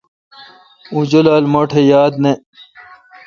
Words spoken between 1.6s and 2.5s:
ٹھ یاد نہ۔